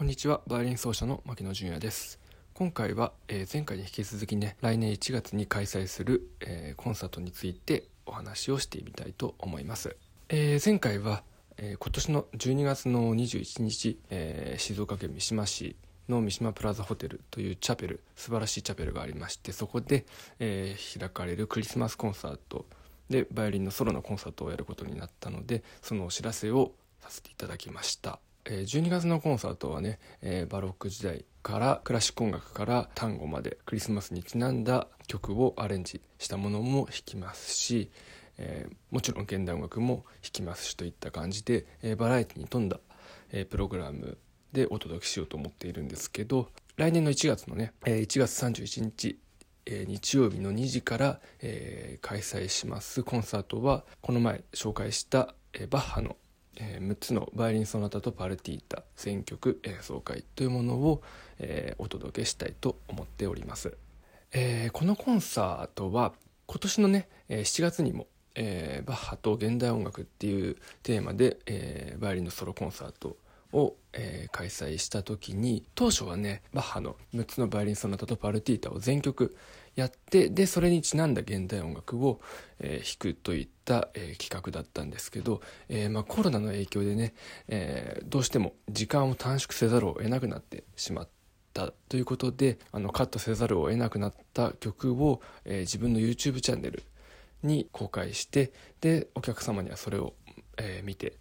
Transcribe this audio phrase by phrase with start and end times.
[0.00, 0.40] こんにちは。
[0.46, 2.18] バイオリン奏者の牧野純也です。
[2.54, 9.94] 今回は、えー、前回に引き続きね来年1月に開催する、えー、コンサートについてお話をしてみたいと思います、
[10.30, 11.22] えー、前回は、
[11.58, 15.76] え今年の12月の21日、え静岡県三島市
[16.08, 20.06] の三島プラザホテルというチャペル素晴らしいチャペルがありましてそこで、
[20.38, 22.64] え開かれるクリスマスコンサート
[23.10, 28.18] でバイオリンのソロのコンサートをやることになったのでそのお知らせをさせていただきました。
[28.44, 37.90] 12月のコンサートはね、えバロック時代からクラシック音楽から単語までクリスマスにちなんだ曲をアレンジしたものも弾きますし、
[38.38, 42.80] え、もちろん現代音楽も弾きますしといった感じで、え、バラエティに富んだ、
[43.32, 44.18] え、プログラム
[44.52, 49.18] でお届けしようと思っているんですけど来年の1月のね、え1月31日
[49.66, 56.16] え日曜日の2時から、え、開催しますコンサートはこの前紹介した、え、バッハの
[56.56, 61.02] えー、6つのバイオリン・ソナタとパルティータ選曲演奏会というものを、
[61.38, 63.76] えー、お届けしたいと思っております、
[64.32, 66.12] えー、このコンサートは
[66.46, 73.16] 今年のね、え7月にも、えバッハと現代音楽っていうテーマで、えバイオリンのソロコンサート
[73.52, 79.36] を、えー、開催した時に当初はねバッハの6つのバイオリン・ソナタとパルティータを全曲
[79.76, 82.20] やってでそれにちなんだ現代音楽を、
[82.58, 87.14] えー、弾くといった、えー、企画だったんですけど、えーまあ、コロナの影響でね、
[87.48, 91.08] えー、どうしても時間を短縮せざるを得なくなってしまっ
[91.54, 96.82] たということであのカットせざるを得なくなった曲を、えー、自分の YouTube チャンネル
[97.42, 100.14] に公開してでお客様にはそれを、
[100.58, 101.14] えー、見て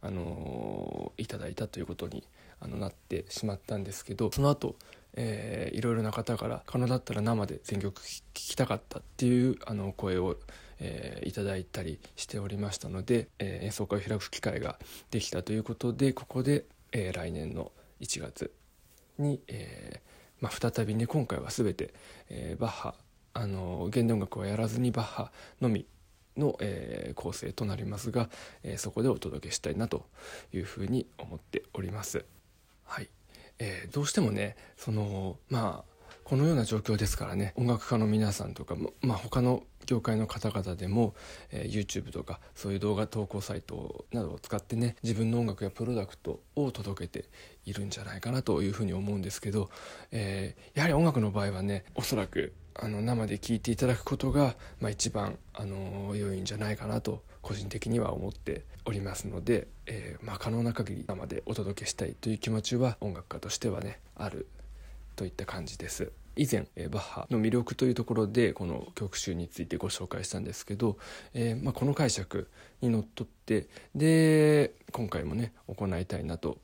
[0.00, 2.24] あのいただいたということに
[2.60, 4.76] あのなってしまったんですけどその後、
[5.14, 10.36] えー、いろいろな方から可能だったら生で全曲聴きたかったっていうあの声を、
[10.80, 14.78] えー、いただいたりしておりましたので、えー、演奏会を開く機会が
[15.10, 18.52] できたということでここで、えー、来年の1月
[19.18, 21.94] に、えーまあ、再びね今回は全て、
[22.28, 22.94] えー、バッハ
[23.34, 25.86] あの現代音楽はやらずにバッハのみ
[26.36, 28.28] の、えー、構成となりますが、
[28.62, 30.06] えー、そこでお届けしたいなと
[30.52, 32.24] いうふうに思っております。
[32.84, 33.08] はい、
[33.64, 35.92] えー、どうしてもねそのまあ
[36.24, 41.14] このような状況ですからね音楽家の皆さんとかも、まあ、他の業界の方々でも、
[41.50, 47.28] えー、YouTube とかそういう動画投稿サイトなどを使ってね自分の音楽やプロダクトを届けて
[47.64, 49.70] いるんじゃないかなというふうに思うんですけど、
[50.10, 64.48] えー、やはり音楽の場合はねおそらくあの生で聴いていただくことが、まあ、一番あの良いんじゃないかなと個人的には思っておりますので、えー、まあ、可能な限り生でお届けしたいという気持ちは音楽家としてはねある
[65.16, 66.12] といった感じです。
[66.34, 70.96] 以前、えー、バッハの魅力というところでこの曲集についてご紹介したんですけど、
[71.34, 72.48] えー、まあ、この解釈
[72.80, 76.56] にのっとってで今回もね行いたいなと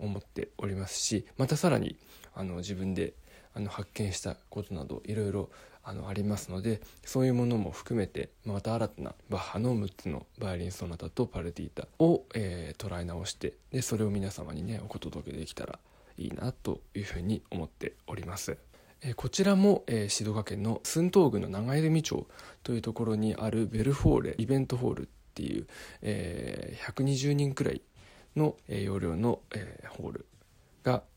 [0.00, 1.96] 思っておりますしまたさらに
[2.34, 3.12] あの自分で
[3.54, 5.50] あの発見したことなどいろいろ
[5.84, 15.78] あのありますのでそういうものも含めてまた新たなバッハの6つのバイオリン・ソナタとパルティータを、えー、捉え直してでそれを皆様にねお届けできたら
[16.18, 18.56] いいなというふうに思っております。
[19.16, 22.28] こちらも、えー、静岡県の寸東郡の長泉町
[22.62, 25.66] というところにあるベルフォーレイベントホールっていう、
[26.02, 27.82] えー、120人くらい
[28.36, 30.26] の、えー、容量の、えー、ホール、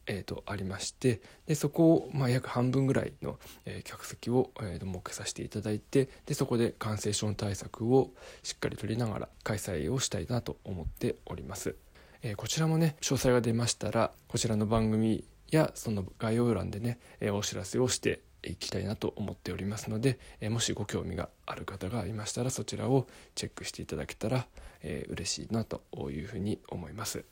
[0.08, 8.12] えーと、ありましてでそこを、まあ、約半分ぐらいの、えー、客席を、えー、設けさせていただいてでそこで感染症対策を
[8.44, 11.76] しっかりとりながら開催をしたいなと思っております、
[12.22, 24.48] えー、こちらもね詳細が出ましたらこちらの番組やその概要欄でね、えお知らせをしていきたいなと思っておりますので、えもしご興味がある方がいましたらそちらをチェックしていただけたら、
[24.82, 27.24] えー、嬉しいなというふうに思います。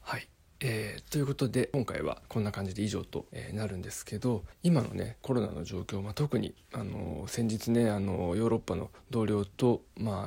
[0.00, 0.28] はい。
[0.62, 9.80] えー、ということで今回はこんな感じで以上と、えー、なるんですけど今のねコロナの状況、まあ、特に、あの先日ねあのヨーロッパの同僚と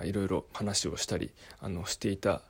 [0.03, 2.41] いろいろ話をしたりあのしていた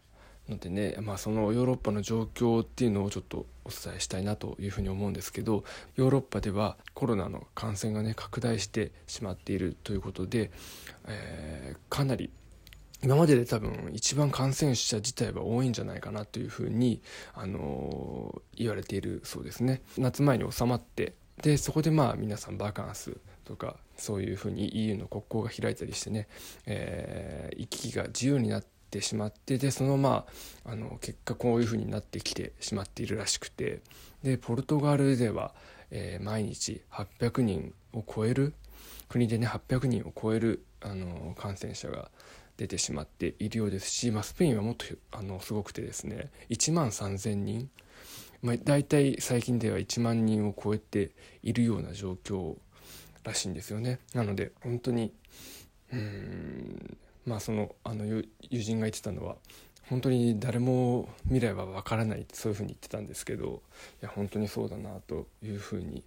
[0.47, 5.65] のでね、まあ、そのヨーロッパの状況っていうのをちょっとお伝えしたいなというふうに思うんですけど
[5.95, 10.51] ヨーロッパではコロナの感染がね拡大してしまっているということで、
[11.07, 12.29] えー、かなり
[13.03, 17.01] 今までで多分一番感染者自体は多いんじゃないかなというふうに、
[17.33, 19.81] あの、言われているそうですね。
[19.97, 26.27] 夏前に収まってでそこでまあ皆さんバカンスとかそういうふうに EU の国交が開いたりしてね、
[26.65, 30.25] えー、行き来が自由になってしまってでそのま
[30.65, 33.81] ああの結果こういうふうになってきてしまっているらしくて
[34.23, 35.53] でポルトガルでは、
[35.91, 38.53] えー、毎日800人を超える
[39.09, 42.09] 国でね800人を超えるあの感染者が
[42.57, 47.69] 出てしまっているようですし、まあ、スペインはもっとあのすごくてですね1万3,000人、
[48.41, 51.11] まあ、大体最近では1万人を超えて
[51.41, 52.55] いるような状況
[53.23, 53.99] らしいんですよね。
[54.13, 55.13] なので本当に
[55.91, 59.37] うんまあそのあの友人が言ってたのは
[59.89, 63.61] 本当に誰も未来は分からないってそういうふうに言ってたんですけど
[64.01, 66.03] いや本当にそうだなというふうに、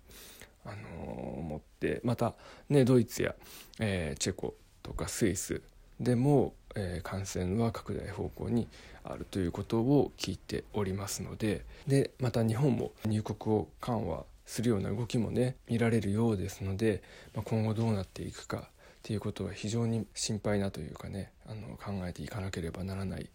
[0.64, 2.34] あのー、思ってまた
[2.68, 3.34] ねドイツや、
[3.78, 5.62] えー、チェコとかスイス
[6.00, 8.68] でも、えー、感染は拡大方向に
[9.04, 17.02] あるということを聞いておりますのででまた日本も入国を緩和するような動きもね見られるようですので、
[17.34, 18.60] まあ、今後どうなっていくかっ
[19.02, 23.28] ていうことは非常に心配なというかねあの考えていかなければならない、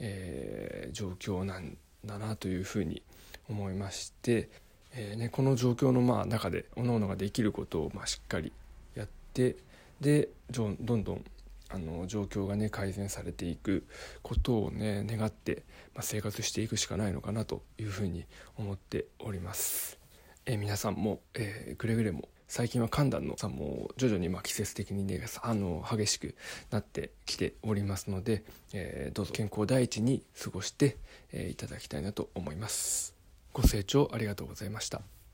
[0.00, 3.02] えー、状況なんだなというふうに
[3.48, 4.48] 思いまして、
[4.94, 8.52] えーね、この状況のまあ中で各々ができることをまあしっかり
[8.94, 9.56] やって
[10.00, 11.24] でどんどん
[11.68, 13.86] あの状況がね改善されていく
[14.22, 18.24] ことをね願って、まあ、生活していくしかないのかなというふうに
[18.56, 19.98] 思っております。
[20.46, 26.34] え、皆さんも、えー、くれぐれも最近は寒暖の差も徐々にま季節的にねあの激しく
[26.70, 28.42] なってきておりますので、
[28.72, 30.96] えー、どうぞ健康第一に過ごして、
[31.30, 33.14] えー、いただきたいなと思います
[33.52, 35.02] ご清聴ありがとうございました